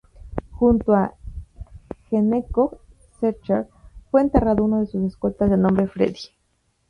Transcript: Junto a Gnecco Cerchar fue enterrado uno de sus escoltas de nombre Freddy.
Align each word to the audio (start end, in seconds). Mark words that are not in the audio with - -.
Junto 0.53 0.95
a 0.95 1.13
Gnecco 2.09 2.79
Cerchar 3.19 3.67
fue 4.09 4.21
enterrado 4.21 4.63
uno 4.63 4.79
de 4.79 4.87
sus 4.87 5.03
escoltas 5.05 5.51
de 5.51 5.57
nombre 5.57 5.85
Freddy. 5.89 6.21